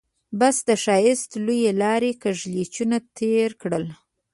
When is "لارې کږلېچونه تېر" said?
1.81-3.49